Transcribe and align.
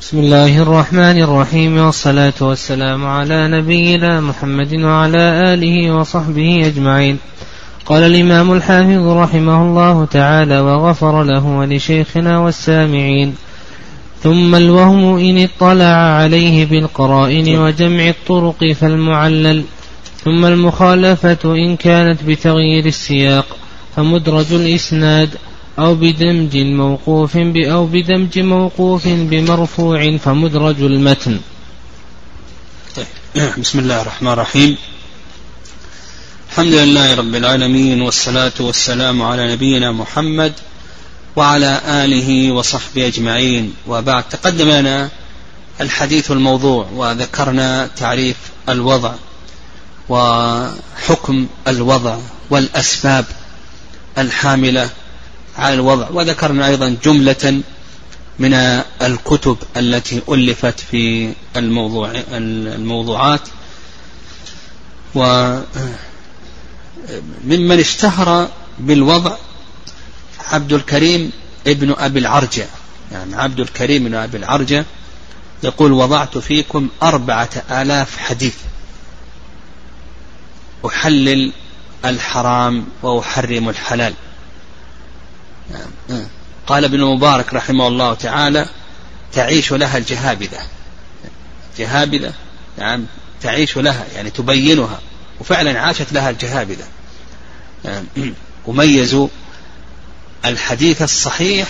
بسم 0.00 0.18
الله 0.18 0.62
الرحمن 0.62 1.22
الرحيم 1.22 1.78
والصلاة 1.78 2.32
والسلام 2.40 3.06
على 3.06 3.48
نبينا 3.48 4.20
محمد 4.20 4.74
وعلى 4.74 5.54
آله 5.54 5.94
وصحبه 5.94 6.66
أجمعين. 6.66 7.18
قال 7.86 8.02
الإمام 8.02 8.52
الحافظ 8.52 9.06
رحمه 9.06 9.62
الله 9.62 10.04
تعالى 10.04 10.60
وغفر 10.60 11.22
له 11.22 11.46
ولشيخنا 11.46 12.38
والسامعين. 12.38 13.34
ثم 14.22 14.54
الوهم 14.54 15.18
إن 15.18 15.38
اطلع 15.38 15.94
عليه 16.20 16.66
بالقرائن 16.66 17.58
وجمع 17.58 18.08
الطرق 18.08 18.72
فالمعلل. 18.72 19.64
ثم 20.24 20.44
المخالفة 20.44 21.38
إن 21.44 21.76
كانت 21.76 22.22
بتغيير 22.24 22.86
السياق. 22.86 23.46
فمدرج 23.96 24.52
الإسناد. 24.52 25.28
أو 25.80 25.94
بدمج 25.94 26.56
موقوف 26.56 27.36
أو 27.56 27.86
بدمج 27.86 28.38
موقوف 28.38 29.08
بمرفوع 29.08 30.16
فمدرج 30.16 30.82
المتن. 30.82 31.40
طيب. 32.96 33.06
بسم 33.58 33.78
الله 33.78 34.02
الرحمن 34.02 34.32
الرحيم. 34.32 34.76
الحمد 36.50 36.72
لله 36.72 37.14
رب 37.14 37.34
العالمين 37.34 38.02
والصلاة 38.02 38.52
والسلام 38.60 39.22
على 39.22 39.52
نبينا 39.52 39.92
محمد 39.92 40.52
وعلى 41.36 41.80
آله 41.86 42.52
وصحبه 42.52 43.06
أجمعين. 43.06 43.74
وبعد 43.86 44.28
تقدم 44.28 44.68
لنا 44.68 45.08
الحديث 45.80 46.30
الموضوع 46.30 46.86
وذكرنا 46.94 47.90
تعريف 47.96 48.36
الوضع 48.68 49.12
وحكم 50.08 51.46
الوضع 51.68 52.18
والأسباب 52.50 53.24
الحاملة 54.18 54.90
على 55.58 55.74
الوضع. 55.74 56.08
وذكرنا 56.10 56.66
أيضا 56.66 56.96
جملة 57.04 57.62
من 58.38 58.54
الكتب 59.02 59.56
التي 59.76 60.22
ألفت 60.28 60.80
في 60.80 61.32
الموضوع 61.56 62.12
الموضوعات. 62.32 63.40
وممن 65.14 65.62
اشتهر 67.80 68.48
بالوضع 68.78 69.36
عبد 70.38 70.72
الكريم 70.72 71.32
ابن 71.66 71.94
أبي 71.98 72.18
العرجة. 72.18 72.66
يعني 73.12 73.36
عبد 73.36 73.60
الكريم 73.60 74.04
بن 74.04 74.14
أبي 74.14 74.36
العرجة 74.36 74.84
يقول 75.62 75.92
وضعت 75.92 76.38
فيكم 76.38 76.88
أربعة 77.02 77.50
آلاف 77.70 78.16
حديث. 78.18 78.54
أحلل 80.86 81.52
الحرام 82.04 82.86
وأحرم 83.02 83.68
الحلال. 83.68 84.14
قال 86.66 86.84
ابن 86.84 87.00
المبارك 87.00 87.54
رحمه 87.54 87.88
الله 87.88 88.14
تعالى 88.14 88.66
تعيش 89.32 89.72
لها 89.72 89.98
الجهابذة. 89.98 90.58
جهابذة 91.78 92.32
نعم 92.78 93.06
تعيش 93.42 93.76
لها 93.76 94.06
يعني 94.14 94.30
تبينها. 94.30 95.00
وفعلا 95.40 95.80
عاشت 95.80 96.12
لها 96.12 96.30
الجهابذة. 96.30 96.84
وميزوا 98.66 99.28
الحديث 100.44 101.02
الصحيح 101.02 101.68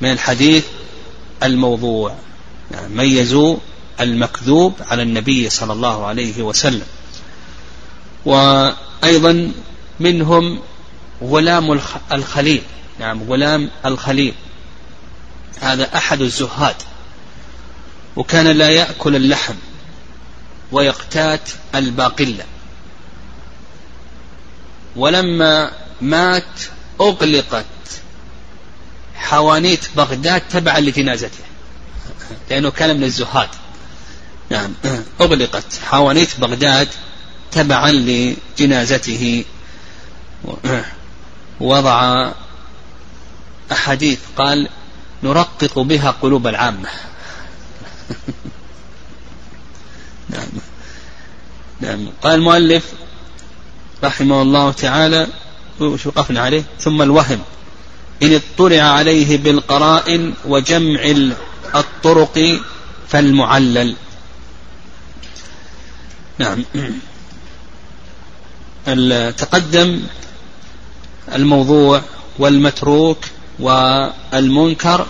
من 0.00 0.12
الحديث 0.12 0.64
الموضوع. 1.42 2.14
يعني 2.70 2.94
ميزوا 2.94 3.56
المكذوب 4.00 4.74
على 4.90 5.02
النبي 5.02 5.50
صلى 5.50 5.72
الله 5.72 6.06
عليه 6.06 6.42
وسلم. 6.42 6.86
وأيضا 8.24 9.52
منهم 10.00 10.60
غلام 11.22 11.80
الخليل. 12.12 12.62
نعم 12.98 13.22
غلام 13.22 13.70
الخليل. 13.86 14.34
هذا 15.60 15.96
أحد 15.96 16.20
الزهاد. 16.20 16.76
وكان 18.16 18.46
لا 18.46 18.70
يأكل 18.70 19.16
اللحم 19.16 19.54
ويقتات 20.72 21.50
الباقلة. 21.74 22.44
ولما 24.96 25.70
مات 26.00 26.60
أغلقت 27.00 27.64
حوانيت 29.16 29.84
بغداد 29.96 30.40
تبعا 30.40 30.80
لجنازته 30.80 31.44
لأنه 32.50 32.70
كان 32.70 32.96
من 32.96 33.04
الزهاد. 33.04 33.48
نعم 34.50 34.74
أغلقت 35.20 35.80
حوانيت 35.84 36.40
بغداد 36.40 36.88
تبعا 37.52 37.90
لجنازته. 37.90 39.44
وضع 41.60 42.32
أحاديث 43.72 44.18
قال 44.36 44.68
نرقق 45.22 45.78
بها 45.78 46.10
قلوب 46.10 46.46
العامة. 46.46 46.88
نعم. 50.30 50.48
نعم. 51.80 52.08
قال 52.22 52.34
المؤلف 52.34 52.84
رحمه 54.04 54.42
الله 54.42 54.72
تعالى 54.72 55.26
وش 55.80 56.06
وقفنا 56.06 56.40
عليه 56.40 56.64
ثم 56.80 57.02
الوهم 57.02 57.40
إن 58.22 58.40
اطلع 58.40 58.82
عليه 58.82 59.38
بالقرائن 59.38 60.34
وجمع 60.44 61.00
الطرق 61.74 62.60
فالمعلل. 63.08 63.96
نعم. 66.38 66.64
تقدم 69.30 70.02
الموضوع 71.34 72.02
والمتروك 72.38 73.18
والمنكر 73.58 75.06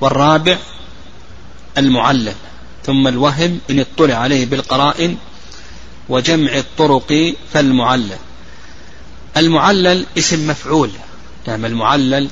والرابع 0.00 0.58
المعلل 1.78 2.32
ثم 2.86 3.08
الوهم 3.08 3.60
إن 3.70 3.80
اطلع 3.80 4.14
عليه 4.14 4.46
بالقرائن 4.46 5.16
وجمع 6.08 6.52
الطرق 6.56 7.34
فالمعلل. 7.52 8.16
المعلل 9.36 10.06
اسم 10.18 10.46
مفعول 10.46 10.90
نعم 11.46 11.64
المعلل 11.64 12.28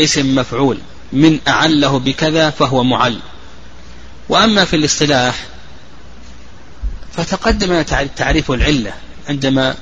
اسم 0.00 0.34
مفعول 0.34 0.78
من 1.12 1.38
أعله 1.48 1.98
بكذا 1.98 2.50
فهو 2.50 2.84
معل. 2.84 3.18
وأما 4.28 4.64
في 4.64 4.76
الاصطلاح 4.76 5.46
فتقدم 7.12 7.82
تعريف 8.16 8.50
العلة 8.50 8.92
عندما 9.28 9.76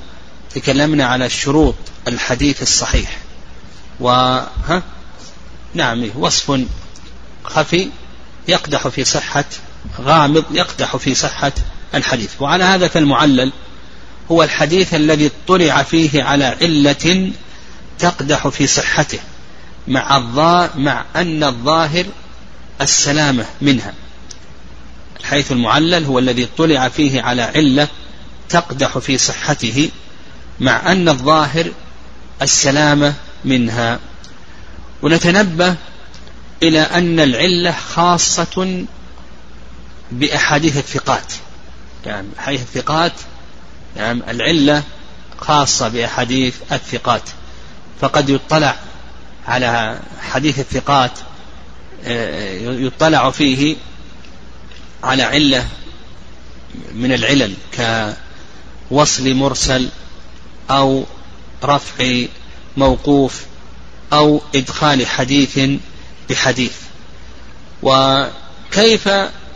تكلمنا 0.55 1.05
على 1.05 1.29
شروط 1.29 1.75
الحديث 2.07 2.61
الصحيح. 2.61 3.26
وها 3.99 4.83
نعم 5.73 6.09
وصف 6.15 6.61
خفي 7.43 7.89
يقدح 8.47 8.87
في 8.87 9.03
صحة 9.03 9.45
غامض 10.01 10.43
يقدح 10.51 10.97
في 10.97 11.15
صحة 11.15 11.51
الحديث. 11.95 12.29
وعلى 12.39 12.63
هذا 12.63 12.87
فالمعلل 12.87 13.51
هو 14.31 14.43
الحديث 14.43 14.93
الذي 14.93 15.31
اطلع 15.45 15.83
فيه 15.83 16.23
على 16.23 16.45
علة 16.45 17.31
تقدح 17.99 18.47
في 18.47 18.67
صحته 18.67 19.19
مع 19.87 20.19
مع 20.75 21.05
أن 21.15 21.43
الظاهر 21.43 22.05
السلامة 22.81 23.45
منها. 23.61 23.93
الحيث 25.19 25.51
المعلل 25.51 26.05
هو 26.05 26.19
الذي 26.19 26.43
اطلع 26.43 26.89
فيه 26.89 27.21
على 27.21 27.41
علة 27.41 27.87
تقدح 28.49 28.97
في 28.97 29.17
صحته 29.17 29.89
مع 30.59 30.91
أن 30.91 31.09
الظاهر 31.09 31.71
السلامة 32.41 33.13
منها. 33.45 33.99
ونتنبه 35.01 35.75
إلى 36.63 36.81
أن 36.81 37.19
العلة 37.19 37.71
خاصة 37.71 38.85
بأحاديث 40.11 40.77
الثقات. 40.77 41.33
يعني 42.05 42.27
أحاديث 42.39 42.61
الثقات. 42.61 43.13
يعني 43.95 44.31
العلة 44.31 44.83
خاصة 45.37 45.87
بأحاديث 45.87 46.55
الثقات. 46.71 47.23
فقد 48.01 48.29
يطلع 48.29 48.75
على 49.47 49.99
حديث 50.21 50.59
الثقات 50.59 51.11
آه، 52.05 52.71
يطلع 52.71 53.31
فيه 53.31 53.75
على 55.03 55.23
علة 55.23 55.67
من 56.93 57.13
العلل 57.13 57.53
كوصل 58.89 59.33
مرسل 59.33 59.89
أو 60.69 61.05
رفع 61.63 62.25
موقوف 62.77 63.45
أو 64.13 64.41
إدخال 64.55 65.07
حديث 65.07 65.59
بحديث. 66.29 66.75
وكيف 67.83 69.09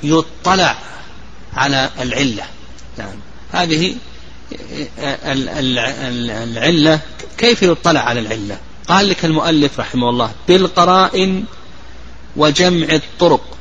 يطلع 0.03 0.77
على 1.53 1.89
العلة؟ 1.99 2.43
يعني 2.97 3.19
هذه 3.51 3.95
العلة 6.43 6.99
كيف 7.37 7.63
يطلع 7.63 7.99
على 7.99 8.19
العلة؟ 8.19 8.57
قال 8.87 9.09
لك 9.09 9.25
المؤلف 9.25 9.79
رحمه 9.79 10.09
الله 10.09 10.31
بالقرائن 10.47 11.45
وجمع 12.35 12.87
الطرق. 12.91 13.57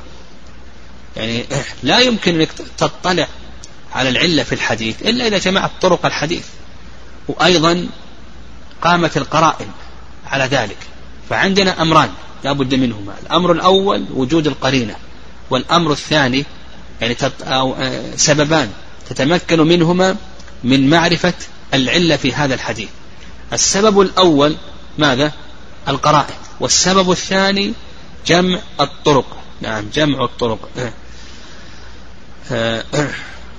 يعني 1.17 1.45
لا 1.83 1.99
يمكن 1.99 2.35
أنك 2.35 2.49
تطلع 2.77 3.27
على 3.93 4.09
العلة 4.09 4.43
في 4.43 4.53
الحديث 4.53 5.01
إلا 5.01 5.27
إذا 5.27 5.37
جمعت 5.37 5.71
طرق 5.81 6.05
الحديث. 6.05 6.45
وأيضا 7.27 7.89
قامت 8.81 9.17
القرائن 9.17 9.67
على 10.27 10.43
ذلك. 10.43 10.77
فعندنا 11.29 11.81
أمران 11.81 12.09
لا 12.43 12.53
بد 12.53 12.75
منهما. 12.75 13.13
الأمر 13.23 13.51
الأول 13.51 14.05
وجود 14.13 14.47
القرينة 14.47 14.95
والأمر 15.49 15.91
الثاني 15.91 16.45
يعني 17.01 17.15
أو 17.43 17.75
سببان 18.15 18.71
تتمكن 19.09 19.59
منهما 19.59 20.15
من 20.63 20.89
معرفة 20.89 21.33
العلة 21.73 22.15
في 22.15 22.33
هذا 22.33 22.53
الحديث. 22.53 22.89
السبب 23.53 24.01
الأول 24.01 24.55
ماذا؟ 24.97 25.31
القرائن. 25.87 26.35
والسبب 26.59 27.11
الثاني 27.11 27.73
جمع 28.27 28.59
الطرق. 28.79 29.37
نعم 29.61 29.85
جمع 29.93 30.23
الطرق. 30.23 30.69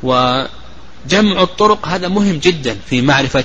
وجمع 0.02 1.42
الطرق 1.42 1.88
هذا 1.88 2.08
مهم 2.08 2.38
جدا 2.38 2.78
في 2.86 3.02
معرفة 3.02 3.44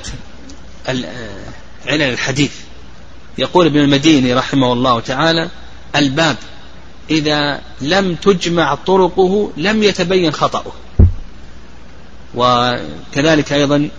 علل 1.85 2.01
الحديث. 2.01 2.51
يقول 3.37 3.65
ابن 3.65 3.79
المديني 3.79 4.33
رحمه 4.33 4.73
الله 4.73 4.99
تعالى 4.99 5.49
الباب 5.95 6.35
إذا 7.09 7.61
لم 7.81 8.15
تجمع 8.15 8.75
طرقه 8.75 9.51
لم 9.57 9.83
يتبين 9.83 10.31
خطأه. 10.31 10.71
وكذلك 12.35 13.53
أيضا 13.53 13.89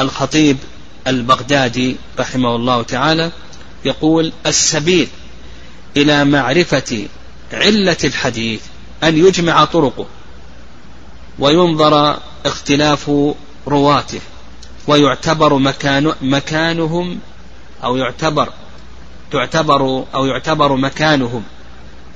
الخطيب 0.00 0.56
البغدادي 1.06 1.96
رحمه 2.18 2.56
الله 2.56 2.82
تعالى 2.82 3.32
يقول 3.84 4.32
السبيل 4.46 5.08
إلى 5.96 6.24
معرفة 6.24 7.08
علة 7.52 7.96
الحديث 8.04 8.60
أن 9.02 9.26
يجمع 9.26 9.64
طرقه 9.64 10.06
وينظر 11.38 12.18
اختلاف 12.46 13.10
رواته. 13.68 14.20
ويعتبر 14.86 15.54
مكان 15.54 16.12
مكانهم 16.22 17.18
أو 17.84 17.96
يعتبر 17.96 18.52
تعتبر 19.32 20.04
أو 20.14 20.26
يعتبر 20.26 20.76
مكانهم 20.76 21.42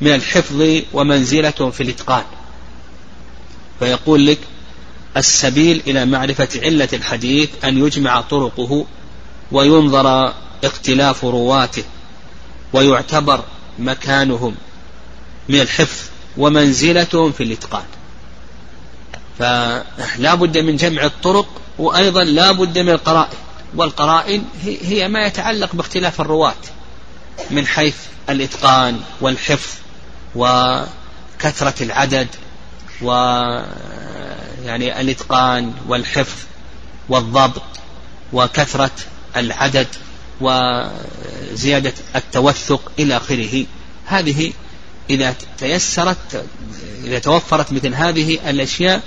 من 0.01 0.15
الحفظ 0.15 0.83
ومنزلتهم 0.93 1.71
في 1.71 1.83
الإتقان. 1.83 2.25
فيقول 3.79 4.27
لك 4.27 4.39
السبيل 5.17 5.83
إلى 5.87 6.07
معرفة 6.07 6.49
علة 6.63 6.89
الحديث 6.93 7.51
أن 7.65 7.79
يجمع 7.87 8.21
طرقه 8.21 8.87
وينظر 9.53 10.35
اختلاف 10.65 11.25
رواته 11.25 11.85
ويعتبر 12.73 13.45
مكانهم 13.79 14.55
من 15.49 15.61
الحفظ 15.61 16.05
ومنزلتهم 16.37 17.33
في 17.33 17.43
الإتقان. 17.43 17.85
فلا 19.39 20.35
بد 20.35 20.59
من 20.59 20.77
جمع 20.77 21.05
الطرق 21.05 21.49
وأيضا 21.79 22.25
لا 22.25 22.53
بد 22.53 22.79
من 22.79 22.91
القرائن. 22.91 23.39
والقرائن 23.77 24.45
هي 24.63 25.09
ما 25.09 25.27
يتعلق 25.27 25.75
باختلاف 25.75 26.21
الرواة 26.21 26.55
من 27.51 27.67
حيث 27.67 27.97
الإتقان 28.31 29.01
والحفظ 29.21 29.79
وكثرة 30.35 31.83
العدد 31.83 32.29
و 33.03 33.11
يعني 34.65 35.01
الإتقان 35.01 35.75
والحفظ 35.89 36.39
والضبط 37.09 37.63
وكثرة 38.33 38.91
العدد 39.37 39.87
وزيادة 40.41 41.93
التوثق 42.17 42.93
إلى 42.99 43.17
آخره. 43.17 43.67
هذه 44.07 44.53
إذا 45.11 45.35
تيسرت 45.59 46.45
إذا 47.05 47.19
توفرت 47.19 47.73
مثل 47.73 47.95
هذه 47.95 48.51
الأشياء 48.51 49.03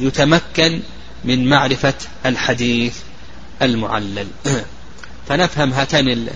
يتمكن 0.00 0.82
من 1.24 1.48
معرفة 1.48 1.94
الحديث 2.26 2.96
المعلل. 3.62 4.26
فنفهم 5.28 5.72
هاتين 5.72 6.28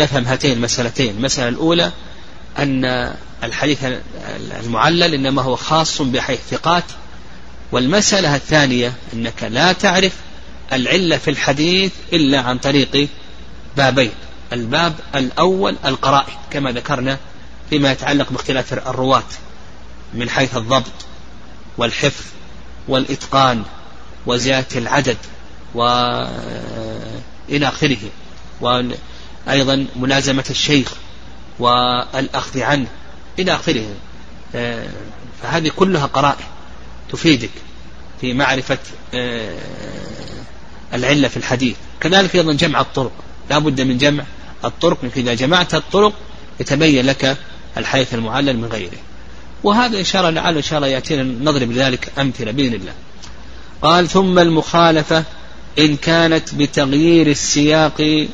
نفهم 0.00 0.24
هاتين 0.24 0.52
المسألتين. 0.52 1.16
المسألة 1.16 1.48
الأولى 1.48 1.92
أن 2.58 3.14
الحديث 3.44 3.78
المعلل 4.64 5.14
إنما 5.14 5.42
هو 5.42 5.56
خاص 5.56 6.02
بحيث 6.02 6.40
ثقات. 6.50 6.84
والمسألة 7.72 8.36
الثانية 8.36 8.92
أنك 9.12 9.42
لا 9.42 9.72
تعرف 9.72 10.12
العلة 10.72 11.16
في 11.16 11.30
الحديث 11.30 11.92
إلا 12.12 12.40
عن 12.40 12.58
طريق 12.58 13.08
بابين. 13.76 14.12
الباب 14.52 14.94
الأول 15.14 15.76
القرائن 15.84 16.34
كما 16.50 16.72
ذكرنا 16.72 17.18
فيما 17.70 17.92
يتعلق 17.92 18.32
باختلاف 18.32 18.72
الرواة 18.72 19.22
من 20.14 20.30
حيث 20.30 20.56
الضبط 20.56 20.92
والحفظ 21.78 22.24
والإتقان. 22.88 23.62
وزيادة 24.28 24.78
العدد 24.78 25.16
وإلى 25.74 27.68
آخره. 27.68 27.96
وأيضا 28.60 29.86
ملازمة 29.96 30.44
الشيخ 30.50 30.92
والأخذ 31.58 32.60
عنه 32.60 32.86
إلى 33.38 33.54
آخره. 33.54 33.86
آه، 34.54 34.88
فهذه 35.42 35.70
كلها 35.76 36.06
قرائن 36.06 36.44
تفيدك 37.12 37.50
في 38.20 38.34
معرفة 38.34 38.78
آه، 39.14 39.58
العلة 40.94 41.28
في 41.28 41.36
الحديث. 41.36 41.76
كذلك 42.00 42.36
أيضا 42.36 42.52
جمع 42.52 42.80
الطرق. 42.80 43.12
لا 43.50 43.58
بد 43.58 43.80
من 43.80 43.98
جمع 43.98 44.24
الطرق 44.64 44.98
إذا 45.16 45.34
جمعت 45.34 45.74
الطرق 45.74 46.12
يتبين 46.60 47.06
لك 47.06 47.36
الحديث 47.76 48.14
المعلل 48.14 48.56
من 48.56 48.64
غيره. 48.64 48.98
وهذا 49.64 49.98
إن 49.98 50.04
شاء 50.04 50.20
الله 50.20 50.42
لعل 50.42 50.56
إن 50.56 50.62
شاء 50.62 50.76
الله 50.76 50.88
يأتينا 50.88 51.22
نضرب 51.22 51.72
ذلك 51.72 52.12
أمثلة 52.18 52.50
بإذن 52.50 52.74
الله. 52.74 52.92
قال 53.82 54.08
ثم 54.08 54.38
المخالفة 54.38 55.24
إن 55.78 55.96
كانت 55.96 56.54
بتغيير 56.54 57.26
السياق 57.26 58.28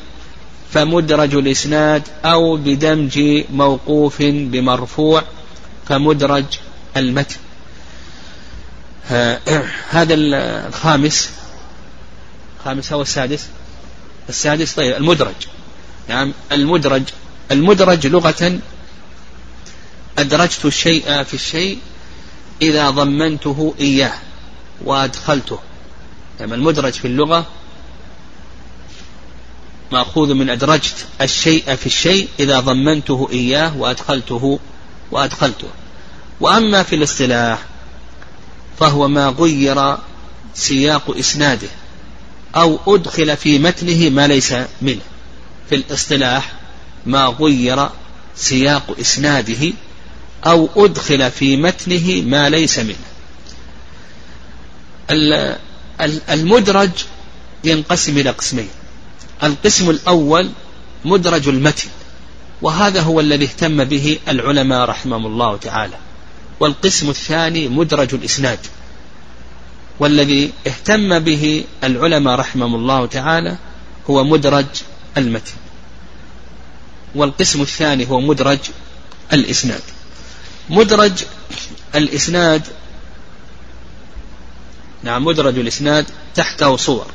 فمدرج 0.73 1.35
الإسناد 1.35 2.03
أو 2.25 2.57
بدمج 2.57 3.45
موقوف 3.53 4.23
بمرفوع 4.23 5.23
فمدرج 5.89 6.45
المتن. 6.97 7.37
هذا 9.91 10.15
الخامس 10.15 11.31
الخامس 12.61 12.93
أو 12.93 13.03
السادس. 13.03 13.47
السادس 14.29 14.73
طيب 14.75 14.97
المدرج. 14.97 15.35
نعم 16.09 16.33
المدرج. 16.53 17.03
المدرج 17.51 18.07
لغة 18.07 18.59
أدرجت 20.19 20.65
الشيء 20.65 21.23
في 21.23 21.35
الشيء 21.35 21.79
إذا 22.63 22.91
ضمنته 22.91 23.75
إياه. 23.81 24.13
وأدخلته. 24.85 25.59
نعم 26.41 26.53
المدرج 26.53 26.93
في 26.93 27.05
اللغة 27.05 27.47
مأخوذ 29.93 30.35
من 30.35 30.51
أدرجت 30.51 31.07
الشيء 31.21 31.75
في 31.75 31.87
الشيء 31.87 32.29
إذا 32.41 32.61
ضمنته 32.61 33.29
إياه 33.33 33.77
وأدخلته 33.77 34.59
وأدخلته. 35.11 35.69
وأما 36.41 36.83
في 36.83 36.95
الاصطلاح 36.95 37.59
فهو 38.79 39.09
ما 39.09 39.29
غير 39.29 39.97
سياق 40.55 41.17
إسناده 41.19 41.69
أو 42.57 42.79
أدخل 42.87 43.37
في 43.37 43.59
متنه 43.59 44.11
ما 44.11 44.27
ليس 44.27 44.55
منه. 44.83 45.01
في 45.69 45.75
الاصطلاح 45.75 46.53
ما 47.07 47.27
غير 47.27 47.89
سياق 48.37 48.97
إسناده 49.01 49.73
أو 50.47 50.69
أدخل 50.77 51.31
في 51.31 51.57
متنه 51.57 52.23
ما 52.23 52.49
ليس 52.49 52.79
منه. 52.79 53.14
المدرج 56.31 56.91
ينقسم 57.65 58.19
إلى 58.19 58.31
قسمين. 58.31 58.69
القسم 59.43 59.91
الأول 59.91 60.51
مدرج 61.05 61.49
المتن 61.49 61.89
وهذا 62.63 63.01
هو 63.01 63.21
الذي 63.21 63.45
اهتم 63.45 63.85
به 63.85 64.19
العلماء 64.29 64.89
رحمهم 64.89 65.27
الله 65.27 65.57
تعالى. 65.57 65.97
والقسم 66.61 67.11
الثاني 67.11 67.69
مدرج 67.69 68.15
الإسناد 68.15 68.59
والذي 70.01 70.53
اهتم 70.67 71.19
به 71.19 71.65
العلماء 71.85 72.35
رحمهم 72.35 72.75
الله 72.75 73.07
تعالى 73.07 73.57
هو 74.11 74.25
مدرج 74.25 74.67
المتن. 75.19 75.53
والقسم 77.15 77.63
الثاني 77.63 78.11
هو 78.11 78.21
مدرج 78.21 78.59
الإسناد. 79.33 79.83
مدرج 80.71 81.13
الإسناد 81.95 82.63
نعم 85.05 85.25
مدرج 85.25 85.59
الإسناد 85.59 86.07
تحته 86.35 86.77
صور. 86.77 87.07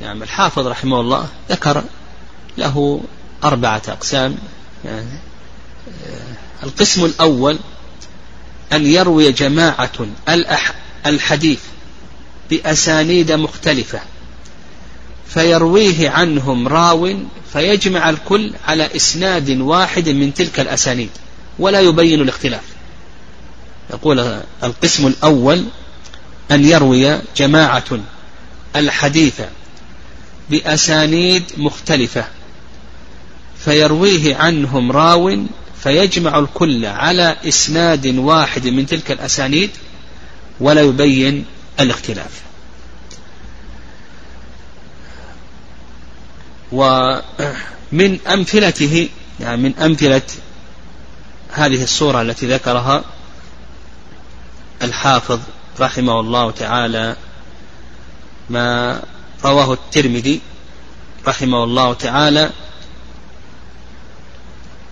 نعم 0.00 0.22
الحافظ 0.22 0.66
رحمه 0.66 1.00
الله 1.00 1.28
ذكر 1.50 1.84
له 2.58 3.00
أربعة 3.44 3.82
أقسام. 3.88 4.36
يعني 4.84 5.18
القسم 6.62 7.04
الأول 7.04 7.58
أن 8.72 8.86
يروي 8.86 9.32
جماعة 9.32 9.92
الحديث 11.06 11.60
بأسانيد 12.50 13.32
مختلفة 13.32 14.00
فيرويه 15.28 16.10
عنهم 16.10 16.68
راو 16.68 17.16
فيجمع 17.52 18.10
الكل 18.10 18.52
على 18.66 18.96
إسناد 18.96 19.50
واحد 19.50 20.08
من 20.08 20.34
تلك 20.34 20.60
الأسانيد 20.60 21.10
ولا 21.58 21.80
يبين 21.80 22.20
الاختلاف. 22.20 22.62
يقول 23.90 24.40
القسم 24.62 25.06
الأول 25.06 25.64
أن 26.50 26.64
يروي 26.64 27.18
جماعة 27.36 27.84
الحديث 28.76 29.40
بأسانيد 30.50 31.42
مختلفة 31.56 32.24
فيرويه 33.64 34.36
عنهم 34.36 34.92
راو 34.92 35.36
فيجمع 35.82 36.38
الكل 36.38 36.86
على 36.86 37.36
إسناد 37.48 38.06
واحد 38.06 38.66
من 38.66 38.86
تلك 38.86 39.10
الأسانيد 39.10 39.70
ولا 40.60 40.80
يبين 40.80 41.44
الاختلاف. 41.80 42.30
ومن 46.72 48.18
أمثلته 48.26 49.08
يعني 49.40 49.62
من 49.62 49.78
أمثلة 49.78 50.22
هذه 51.52 51.82
الصورة 51.82 52.22
التي 52.22 52.46
ذكرها 52.46 53.04
الحافظ 54.82 55.40
رحمه 55.80 56.20
الله 56.20 56.50
تعالى 56.50 57.16
ما 58.50 59.00
رواه 59.44 59.72
الترمذي 59.72 60.40
رحمه 61.26 61.64
الله 61.64 61.94
تعالى 61.94 62.50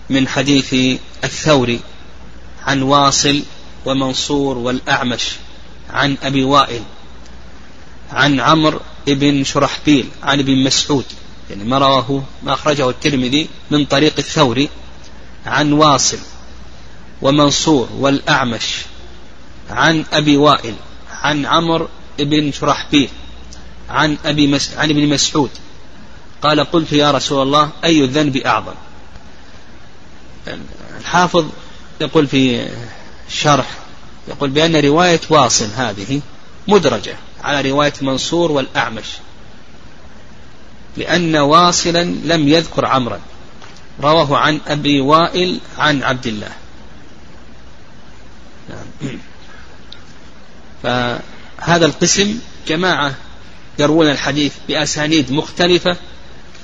من 0.09 0.27
حديث 0.27 0.99
الثوري 1.23 1.79
عن 2.63 2.81
واصل 2.81 3.43
ومنصور 3.85 4.57
والأعمش 4.57 5.31
عن 5.89 6.17
أبي 6.23 6.43
وائل 6.43 6.81
عن 8.11 8.39
عمرو 8.39 8.79
بن 9.07 9.43
شرحبيل 9.43 10.09
عن 10.23 10.39
ابن 10.39 10.63
مسعود. 10.63 11.05
يعني 11.49 11.63
ما 11.63 11.77
رواه 11.77 12.23
ما 12.43 12.53
أخرجه 12.53 12.89
الترمذي 12.89 13.49
من 13.71 13.85
طريق 13.85 14.13
الثوري 14.17 14.69
عن 15.45 15.73
واصل 15.73 16.19
ومنصور 17.21 17.89
والأعمش. 17.97 18.75
عن 19.73 20.05
أبي 20.13 20.37
وائل 20.37 20.75
عن 21.21 21.45
عمرو 21.45 21.87
بن 22.19 22.51
شرحبيل 22.51 23.09
عن 23.89 24.17
أبي 24.25 24.47
مس... 24.47 24.73
عن 24.77 24.89
ابن 24.89 25.09
مسعود. 25.09 25.49
قال 26.41 26.59
قلت 26.59 26.93
يا 26.93 27.11
رسول 27.11 27.41
الله 27.41 27.69
أي 27.83 28.03
الذنب 28.03 28.37
أعظم؟ 28.37 28.73
الحافظ 30.99 31.45
يقول 32.01 32.27
في 32.27 32.69
شرح 33.29 33.67
يقول 34.27 34.49
بأن 34.49 34.75
رواية 34.75 35.19
واصل 35.29 35.67
هذه 35.75 36.21
مدرجة 36.67 37.15
على 37.43 37.71
رواية 37.71 37.93
منصور 38.01 38.51
والأعمش 38.51 39.05
لأن 40.97 41.35
واصلا 41.35 42.03
لم 42.03 42.47
يذكر 42.47 42.85
عمرا. 42.85 43.19
رواه 44.01 44.37
عن 44.37 44.59
أبي 44.67 45.01
وائل 45.01 45.59
عن 45.77 46.03
عبد 46.03 46.27
الله. 46.27 46.51
نعم. 48.69 49.19
فهذا 50.83 51.85
القسم 51.85 52.39
جماعة 52.67 53.15
يروون 53.79 54.11
الحديث 54.11 54.53
بأسانيد 54.67 55.31
مختلفة 55.31 55.97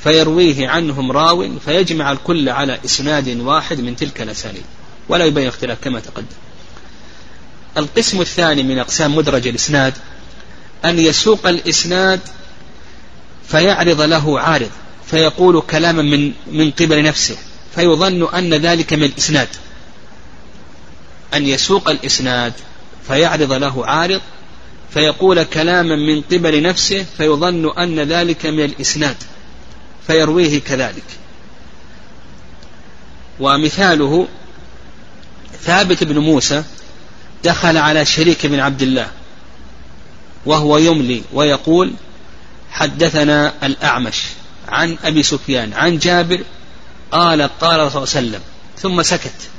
فيرويه 0.03 0.67
عنهم 0.67 1.11
راو 1.11 1.59
فيجمع 1.65 2.11
الكل 2.11 2.49
على 2.49 2.79
إسناد 2.85 3.39
واحد 3.39 3.79
من 3.79 3.95
تلك 3.95 4.21
الأسانيد 4.21 4.63
ولا 5.09 5.25
يبين 5.25 5.47
اختلاف 5.47 5.77
كما 5.83 5.99
تقدم. 5.99 6.25
القسم 7.77 8.21
الثاني 8.21 8.63
من 8.63 8.79
أقسام 8.79 9.15
مدرج 9.15 9.47
الإسناد 9.47 9.93
أن 10.85 10.99
يسوق 10.99 11.47
الإسناد 11.47 12.19
فيعرض 13.47 14.01
له 14.01 14.39
عارض 14.39 14.69
فيقول 15.07 15.61
كلاما 15.61 16.01
من 16.01 16.33
من 16.51 16.71
قبل 16.71 17.03
نفسه 17.03 17.37
فيظن 17.75 18.33
أن 18.33 18.53
ذلك 18.53 18.93
من 18.93 19.03
الإسناد. 19.03 19.47
أن 21.33 21.45
يسوق 21.47 21.89
الإسناد 21.89 22.53
فيعرض 23.07 23.53
له 23.53 23.85
عارض 23.85 24.21
فيقول 24.93 25.43
كلاما 25.43 25.95
من 25.95 26.21
قبل 26.21 26.63
نفسه 26.63 27.05
فيظن 27.17 27.77
أن 27.77 27.99
ذلك 27.99 28.45
من 28.45 28.65
الإسناد 28.65 29.15
فيرويه 30.07 30.59
كذلك. 30.59 31.03
ومثاله 33.39 34.27
ثابت 35.61 36.03
بن 36.03 36.19
موسى 36.19 36.63
دخل 37.43 37.77
على 37.77 38.05
شريك 38.05 38.45
بن 38.45 38.59
عبد 38.59 38.81
الله 38.81 39.07
وهو 40.45 40.77
يملي 40.77 41.21
ويقول 41.33 41.93
حدثنا 42.71 43.53
الأعمش 43.63 44.23
عن 44.67 44.97
أبي 45.03 45.23
سفيان 45.23 45.73
عن 45.73 45.97
جابر 45.97 46.43
قال 47.11 47.41
قال 47.41 47.91
صلى 47.91 48.03
الله 48.03 48.15
عليه 48.15 48.27
وسلم 48.27 48.41
ثم 48.77 49.01
سكت. 49.01 49.49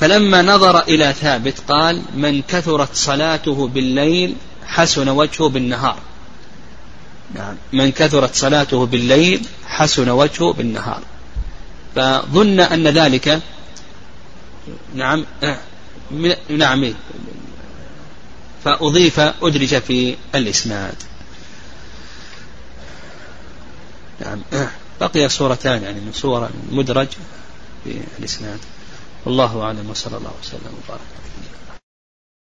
فلما 0.00 0.42
نظر 0.42 0.80
إلى 0.80 1.12
ثابت 1.12 1.54
قال 1.68 2.02
من 2.14 2.42
كثرت 2.42 2.94
صلاته 2.94 3.68
بالليل 3.68 4.36
حسن 4.66 5.08
وجهه 5.08 5.48
بالنهار. 5.48 5.98
نعم. 7.34 7.56
من 7.72 7.92
كثرت 7.92 8.34
صلاته 8.34 8.86
بالليل 8.86 9.46
حسن 9.66 10.08
وجهه 10.08 10.52
بالنهار. 10.52 11.02
فظن 11.96 12.60
أن 12.60 12.88
ذلك 12.88 13.40
نعم 14.94 15.24
نعم 16.48 16.94
فأضيف 18.64 19.20
أدرج 19.20 19.78
في 19.78 20.16
الإسناد. 20.34 20.94
نعم 24.20 24.42
بقي 25.00 25.28
صورتان 25.28 25.82
يعني 25.82 26.00
من 26.00 26.12
صور 26.12 26.48
مدرج 26.70 27.08
في 27.84 28.00
الإسناد. 28.18 28.58
والله 29.24 29.62
أعلم 29.62 29.90
وصلى 29.90 30.16
الله 30.16 30.32
وسلم 30.42 30.74
وبارك. 30.84 31.00